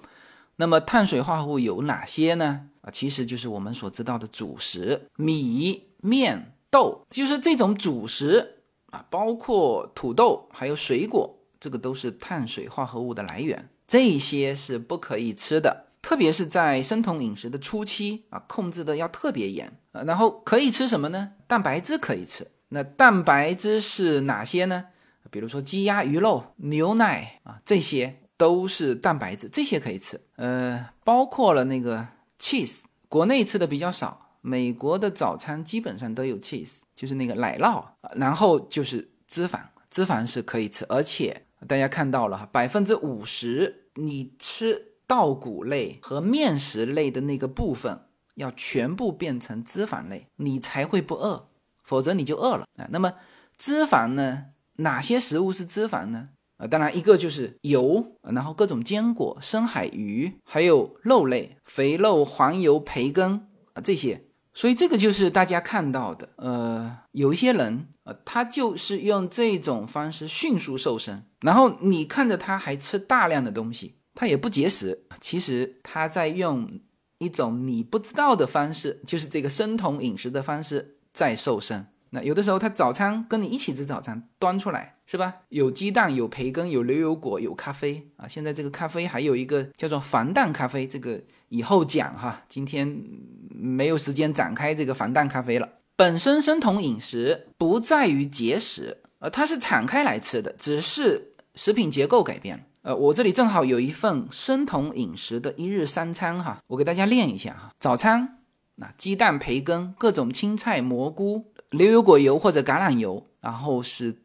[0.58, 2.68] 那么碳水化合物有哪些呢？
[2.82, 8.56] 啊，其实就是我们所知道的主食，米面豆，就是这种主食
[8.88, 11.38] 啊，包括土豆还有水果。
[11.60, 20.04] 这个都是碳水化合物的来源，这些是不可以吃的，特别是在生酮饮食的初期啊，控制的要特别严啊。
[20.04, 21.34] 然后可以吃什么呢？
[21.48, 24.86] 蛋白质可以吃，那蛋白质是哪些呢？
[25.30, 30.19] 比如说鸡鸭鱼肉、牛奶啊，这些都是蛋白质，这些可以吃。
[30.38, 32.08] 呃，包括了那个
[32.39, 37.84] cheese，国内吃的比较少，美国的早餐基本上都有 cheese，就是那个奶酪，
[38.15, 41.45] 然后就是脂肪，脂肪是可以吃，而且。
[41.67, 51.50] 大家看到了哈，百分之五十你吃稻谷类和面食类的那个部分，要全部变成脂肪类，你才会不饿，
[51.84, 52.88] 否则你就饿了啊。
[52.91, 53.13] 那么
[53.58, 54.45] 脂肪呢？
[54.78, 56.30] 哪些食物是脂肪呢？
[56.58, 64.24] 啊，当然一个就是油，然后各种坚果、深海鱼，还有肉类、肥肉、黄油、培根啊这些。
[64.60, 76.82] 所以这个就是大家看到的，呃，有一些人，呃，他就是用这种方式迅速瘦身，然后你看着他还吃大量的东西，他也不节食，其实他在用
[77.19, 81.88] 一种你不知道的方式，就是这个生酮饮食的方式在瘦身。
[82.10, 85.36] 那有的时候他早餐跟你一起吃早餐，端出来是吧？
[85.48, 88.28] 有鸡蛋，有培根，有牛油果，有咖啡啊。
[88.28, 93.03] 现在这个咖啡还有一个叫做防弹咖啡，这个以后讲哈，今天
[93.49, 95.67] 没有时间展开这个防弹咖啡了。
[95.95, 102.63] 本身生酮饮食不在于节食，呃，它是敞开来吃的，只是食品结构改变了。
[102.83, 107.73] 呃，我这里正好有一份生酮饮食的一日三餐哈，我给大家练一下哈。
[107.77, 108.39] 早餐，
[108.75, 111.45] 那鸡蛋、培根、各种青菜、蘑菇。
[111.71, 114.15] 牛油果油或者橄榄油，然后是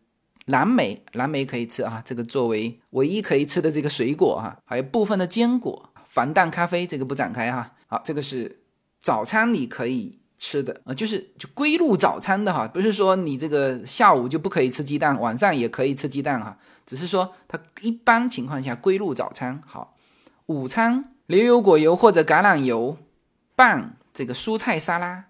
[0.46, 7.72] 蓝莓，蓝莓可以吃啊，这个作为唯一可以吃的这个水果哈，还有部分的坚果，防弹咖啡这个不展开哈。
[7.88, 8.60] 好，这个是
[9.00, 19.60] 早餐你可以吃的啊，就是就归入早餐的哈，不是说你这个下午就不可以吃鸡蛋，晚上也可以吃鸡蛋哈，只是说它一般情况下归入早餐。
[19.66, 19.96] 好，
[20.46, 22.96] 午餐牛油果油或者橄榄油
[23.56, 25.24] 拌这个蔬菜沙拉。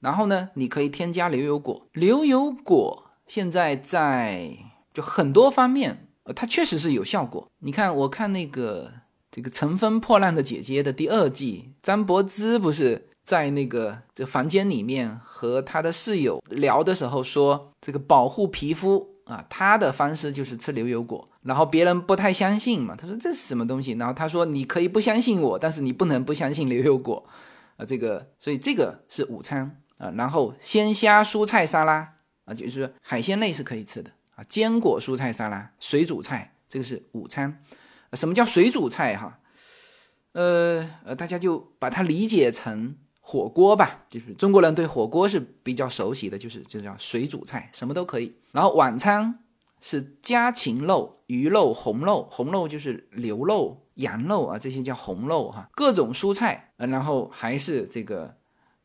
[0.00, 1.88] 然后呢，你可以添加牛油果。
[1.94, 4.56] 牛油果现在在
[4.94, 7.48] 就很多方面，它确实是有效果。
[7.58, 8.92] 你看，我看那个
[9.38, 21.24] 这个《乘风破浪的姐姐》的第二季，张柏芝不是在那个这房间里面和他的室友聊的时候说，这个保护皮肤啊，他的方式就是吃牛油果。
[21.42, 23.92] 然后别人不太相信嘛，他说这是什么东西？
[23.92, 27.24] 然后他说你可以不相信我，但是你不能不相信牛油果
[27.76, 27.86] 啊。
[27.86, 29.78] 这个，所以这个是午餐。
[29.98, 32.14] 啊，然后鲜虾蔬菜沙拉
[32.44, 37.62] 啊，就是海鲜类是可以吃的啊，坚果蔬菜沙拉、水煮菜，这个是午餐。
[38.12, 39.40] 什么叫水煮菜哈？
[40.32, 48.34] 呃呃，大家就把它理解成火锅吧，就是中国人对火锅是比较熟悉的，就是就叫水煮菜，什么都可以。
[48.52, 49.40] 然后晚餐
[49.80, 58.36] 是家禽肉、鱼肉、红肉，红肉就是牛肉、羊肉啊，这些叫红肉哈，各种蔬菜，然后还是这个。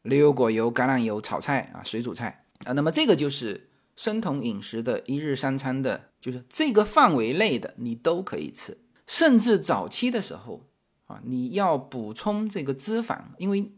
[0.06, 8.78] 牛油果油、橄榄油炒菜啊，水煮菜啊，那么这个就是生酮饮食的一日三餐的，就是这个范围内的你都可以吃，
[9.14, 10.62] 甚至早期的时候
[11.06, 13.72] 啊，你要补充这个脂肪，因为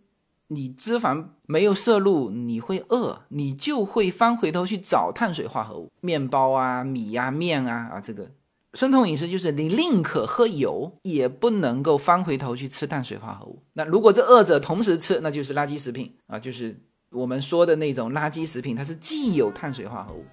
[0.48, 8.32] 你脂肪没有摄入，你会饿，你就会翻回头去找碳水化合物，面包啊、米呀、面啊啊，这个
[8.76, 13.62] 生酮饮食就是你宁可喝油，也不能够翻回头去吃碳水化合物。
[13.74, 16.80] 那如果这二者同时吃，那就是垃圾食品啊，就是
[17.12, 20.24] 我们说的那种垃圾食品，它是既有碳水化合物。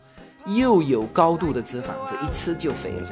[0.46, 3.02] 又有高度的脂肪，这一吃就肥了。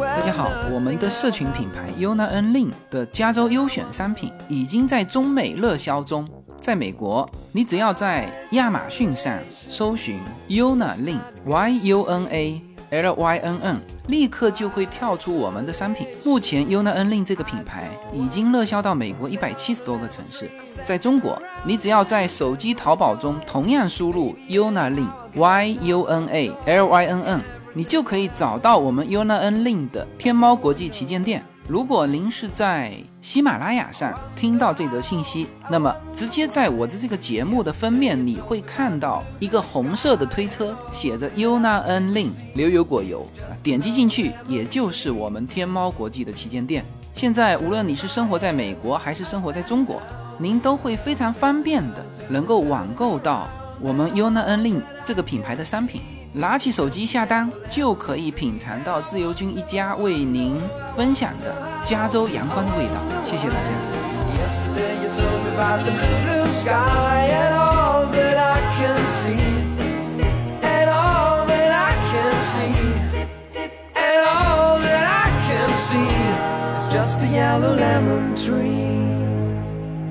[0.00, 6.28] 大家好，我们的社群品牌 Yona N Lin 的加州优选商品已经在中美热销中。
[6.60, 9.38] 在美国，你只要在亚马逊上
[9.68, 12.62] 搜寻 Yona Lin Y U N A
[13.02, 13.80] L Y N N。
[14.08, 16.06] 立刻就会跳出我们的商品。
[16.24, 20.50] 目前 UNA N LIN 这个品牌已经热销到美国一百七十多个城市。
[20.84, 27.40] 在中国，你只要在手机淘宝中同样输入 UNA LIN Y U N A L Y N N，
[27.72, 31.42] 你就可以找到我们 UNA N LIN 的天猫国际旗舰店。
[31.66, 32.92] 如果您是在
[33.22, 43.26] 喜马拉雅上听到这则信息，那么直接在我的这个节目的封面，你会看到一个红色的推车，写着 Yuna N Lin 牛油果油，
[43.62, 46.84] 点击进去，也就是我们天猫国际的旗舰店。
[47.14, 50.02] 现在无论你是生活在美国还是生活在中国，
[50.36, 53.48] 您都会非常方便的能够网购到
[53.80, 56.02] 我们 Yuna N Lin 这个品牌的商品。
[56.36, 60.60] 拿起手机下单，就可以品尝到自由军一家为您
[60.96, 61.54] 分享的
[61.84, 62.94] 加州阳光的味道。
[63.24, 63.70] 谢谢大家。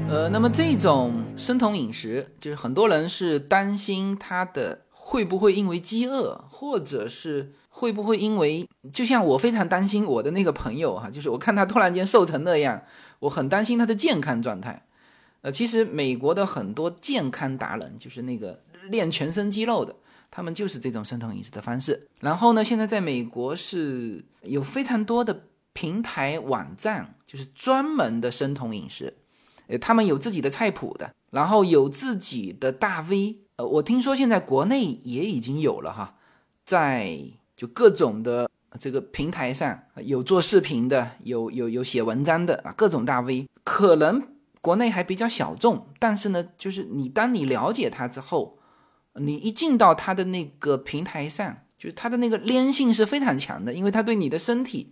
[0.08, 4.83] 呃，那么这种生酮饮食，就是很多人是担心它的。
[5.14, 12.82] 会不会因为饥饿，或者是会不会因为，就像我非常担心我的那个朋友哈，就是我看他突然间瘦成那样，
[13.20, 14.88] 我很担心他的健康状态。
[15.42, 18.60] 呃，其实美国的很多健康达人，就是那个
[18.90, 19.96] 练全身肌肉的，
[20.32, 22.08] 他们就是这种生酮饮食的方式。
[22.22, 25.44] 然后呢，现在在美国是有非常多的
[25.74, 29.14] 平台网站，就是专门的生酮饮食。
[29.68, 33.38] 呃，他们有自己的菜谱的，然后有自己的大 V，
[33.68, 36.16] 我听说现在国内也已经有了哈，
[36.66, 37.20] 在
[37.56, 38.50] 就各种的
[38.80, 44.22] 这个平台上有做视频的，有有有写文章的啊，各种大 V，可能
[44.62, 48.58] 国内还比较小众，但是呢，就是你当你了解他之后，
[49.16, 54.92] 你一进到他的那个平台上，就是他的那个粘性是非常强的，因为他对你的身体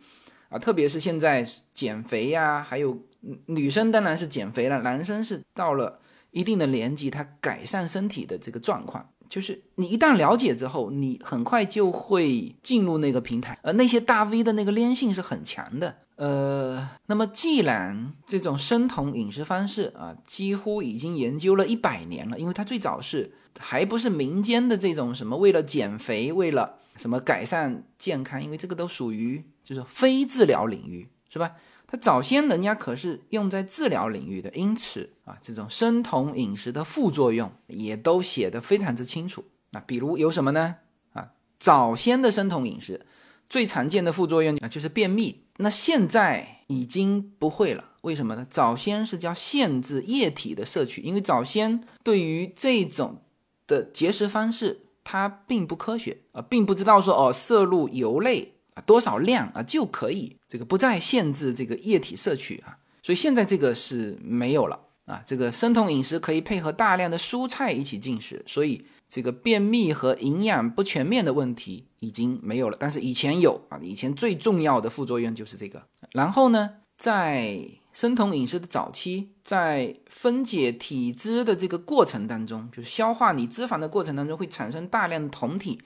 [0.49, 2.97] 啊，特别是现在减肥呀，还有。
[3.45, 5.99] 女生当然是减肥了，男生是到了
[6.31, 15.97] 一定的年纪，他改善身体的这个状况，就是你一旦了解之后，你很快就会进入那个平台，而那些大 V 的那个粘性是很强的。
[16.15, 31.53] 呃，那么既然这种生酮饮食方式啊，几乎已经研究了一百年了，因为它最早是还不是民间的这种什么为了减肥，为了什么改善健康，因为这个都属于就是非治疗领域，是吧？
[31.87, 35.09] 它早先人家可是用在治疗领域的，因此
[35.41, 39.43] 这种生酮饮食的副作用也都写得非常之清楚。
[39.71, 40.75] 那比如有什么呢？
[41.13, 43.05] 啊，早先的生酮饮食
[43.49, 45.43] 最常见的副作用啊就是便秘。
[45.57, 48.45] 那现在已经不会了，为什么呢？
[48.49, 53.21] 早先是叫限制液体的摄取，因为早先对于这种
[53.67, 58.53] 的节食方式它并不科学啊，并不知道说哦摄入油类。
[58.73, 64.79] 啊，多少量啊就可以，这个不再限制这个液体摄取啊，所以现在这个是没有了
[65.11, 65.21] 啊。
[65.25, 72.77] 这个生酮饮食可以配合大量的蔬菜一起进食，所以这个便秘和营养不全面的问题已经没有了。
[72.79, 75.83] 但是以前有啊，以前最重要的副作用就是这个。
[76.13, 77.59] 然后呢，在
[77.93, 85.77] 生酮饮食的早期，在分解体脂的这个过程当中，就是消化你脂肪的过程当中，会产生大量的酮体。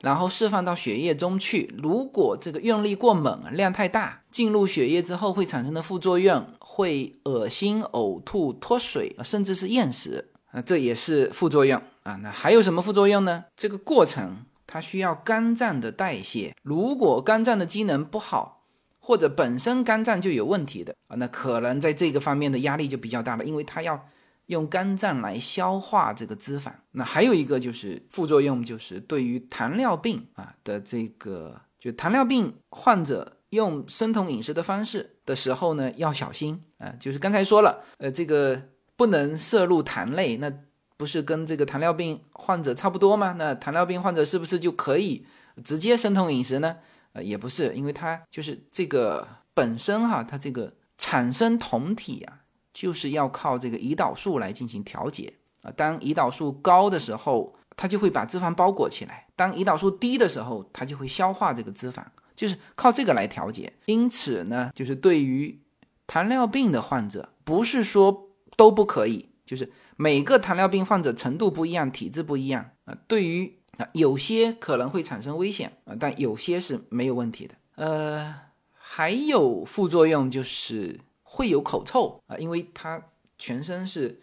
[0.00, 1.74] 然后释放到血液中去。
[1.82, 12.16] 如果这个用力过猛，量太大，进入血液之后会产生的副作用会恶心、呕吐、脱水，甚至是厌食啊，这也是副作用啊。
[12.22, 13.44] 那还有什么副作用呢？
[13.56, 18.64] 这个过程它需要肝脏的代谢，如果肝脏的机能不好，
[19.00, 24.08] 或者本身肝脏就有问题的啊，那可能在这个方面的压力就比较大了，因为它要。
[24.46, 36.94] 用肝脏来消化这个脂肪，那还有一个就是副作用，就是对于糖尿病啊的这个，就糖尿病患者用生酮饮食的方式的时候呢，要小心啊。
[37.00, 38.60] 就是刚才说了，呃，这个
[38.96, 40.52] 不能摄入糖类，那
[40.96, 43.34] 不是跟这个糖尿病患者差不多吗？
[43.36, 45.26] 那糖尿病患者是不是就可以
[45.64, 46.76] 直接生酮饮食呢？
[47.12, 52.40] 呃，也不是，因为它就是这个本身哈，它这个产生酮体啊，
[52.76, 55.72] 就是要靠这个胰岛素来进行调节啊。
[55.74, 62.04] 当胰岛素高的时候，它就会把脂肪包裹起来；当胰岛素低的时候，它就会消化这个脂肪，
[62.34, 63.72] 就是靠这个来调节。
[63.86, 65.58] 因此呢，就是对于
[66.06, 72.94] 糖尿病的患者，不是说都不可以，就是每个糖尿病患者程度不一样，体质不一样啊。
[73.08, 77.54] 对于啊，有些可能会产生危险啊，但有些是没有问题的。
[77.76, 78.34] 呃，
[78.74, 81.00] 还有副作用就是
[81.36, 83.00] 会有口臭啊，因为它
[83.38, 84.20] 全身是。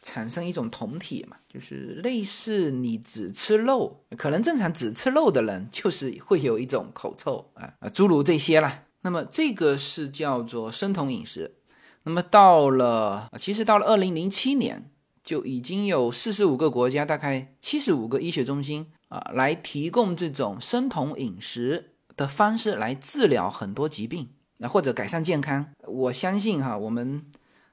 [0.00, 8.84] 产生一种酮体嘛，就是类似你只吃肉，可能正常只吃肉的人就是会有一种口臭啊啊，诸如这些啦。
[9.02, 11.56] 那么这个是叫做生酮饮食。
[12.04, 14.88] 那么到了，其实到了二零零七年，
[15.24, 24.28] 就已经有四十五个国家，大概七十五个医学中心啊，来提供这种生酮饮食的方式来治疗很多疾病，
[24.58, 25.66] 那或者改善健康。
[25.86, 27.24] 我相信哈，我们。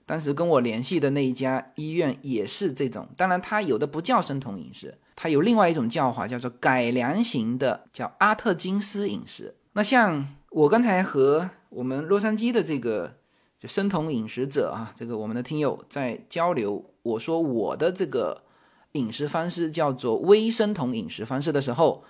[0.07, 9.55] 当时跟我联系的那一家医院也是这种，当然它有的不叫生酮饮食，它有另外一种叫法，叫做改良型的，叫阿特金斯饮食。
[9.73, 13.15] 那像我刚才和我们洛杉矶的这个
[13.57, 18.43] 就生酮饮食者啊，这个我们的听友在交流，我说我的这个
[18.91, 22.03] 饮食方式叫做微生酮饮食方式的时候，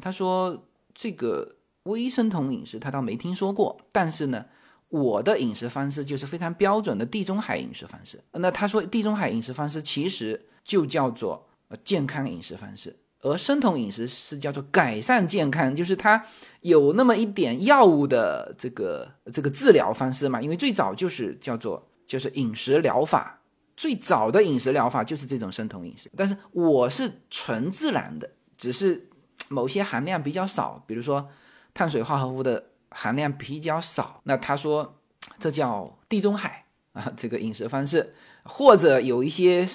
[0.00, 0.64] 他说
[0.94, 4.44] 这个微生酮饮食他倒没听说过，但是呢。
[4.90, 8.22] 我的饮食方式就是非常标准的地中海饮食方式。
[8.30, 11.44] 那他说地中海饮食方式其实就叫做
[11.82, 16.24] 健康饮食方式，而生酮饮食是叫做改善健康，就是它
[16.60, 20.40] 有那么一点药物的这个这个治疗方式嘛。
[20.40, 23.40] 因为最早就是叫做就是饮食疗法，
[23.76, 26.08] 最早的饮食疗法就是这种生酮饮食。
[26.16, 29.08] 但是我是纯自然的，只是
[29.48, 31.28] 某些含量比较少，比如说
[31.74, 32.70] 碳水化合物的。
[32.96, 34.94] 含量比较少，那他说
[35.40, 38.14] 这叫地中海啊，这个饮食方式，
[38.44, 39.66] 或者有一些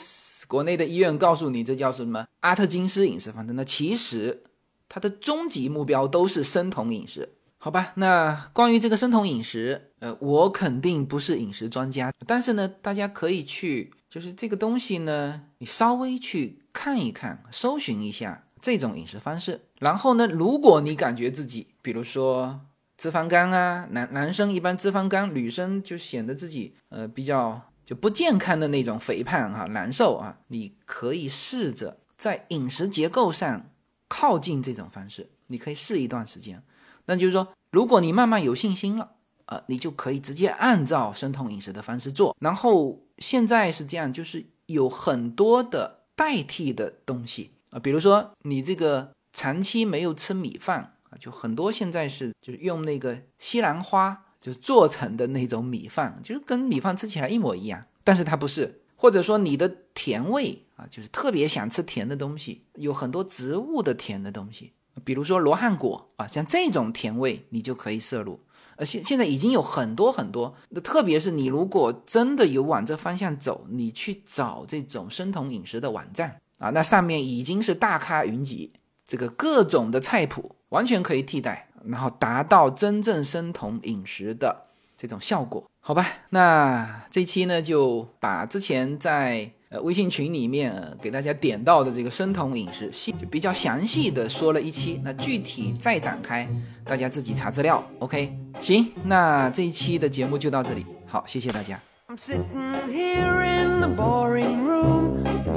[0.47, 4.43] 国内的医院告诉你这叫什么阿特金斯饮食方式，那其实
[4.87, 7.27] 它的终极目标都是生酮饮食，
[7.57, 7.91] 好吧？
[7.95, 22.61] 那关于这个生酮饮食，呃，我肯定不是饮食专家，但是呢，大家可以去，就是这个东西呢，你稍微去看一看，搜寻一下这种饮食方式，然后呢，如果你感觉自己，比如说。
[23.01, 30.37] 脂肪肝啊，男男生一般脂肪肝，女生就显得自己呃比较就不健康的那种肥胖哈，难受啊。
[30.49, 33.71] 你可以试着在饮食结构上
[34.09, 36.61] 靠近这种方式，你可以试一段时间。
[37.05, 39.11] 那就是说，如果你慢慢有信心了，
[39.45, 42.35] 呃，你就可以直接按照生酮饮食的方式做。
[42.41, 50.95] 然后现在是这样，就是有很多的代替的东西啊，比如说你这个长期没有吃米饭。
[51.11, 58.83] 啊，就很多现在是就是用那个西兰花就做成的那种米饭，就是跟米饭吃起来一模一样，但是它不是。
[58.95, 64.71] 或者说你的甜味啊，就是特别想吃甜的东西，有很多植物的甜的东西，
[65.03, 68.39] 比如说罗汉果啊，像这种甜味你就可以摄入。
[68.75, 78.71] 而现现在已经有很多很多，那特别是你如果真的有往这方向走，你去找这种生酮饮食的网站啊，那上面已经是大咖云集，
[79.07, 80.55] 这个各种的菜谱。
[80.69, 84.55] 完全可以替代，然后达到真正生酮饮食的
[84.95, 86.05] 这种效果，好吧？
[86.29, 95.01] 那这期呢，就把之前在呃微信群里面给大家点到的这个生酮饮食，细就比较详细的说了一期。
[95.03, 96.47] 那具体再展开，
[96.85, 97.83] 大家自己查资料。
[97.97, 101.79] OK，行，那这一期的节目就到这里，好，谢谢大家。
[102.09, 102.43] I'm sitting
[102.87, 105.38] here in the boring room.